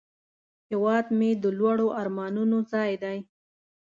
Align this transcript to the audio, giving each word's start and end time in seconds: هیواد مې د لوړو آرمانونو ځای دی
هیواد 0.69 1.05
مې 1.17 1.31
د 1.43 1.45
لوړو 1.59 1.87
آرمانونو 2.01 2.57
ځای 2.71 2.91
دی 3.03 3.17